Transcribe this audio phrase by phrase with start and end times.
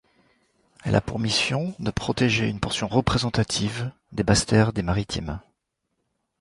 [0.83, 5.39] Elle a pour mission de protéger une portion représentative des basses-terres des Maritimes.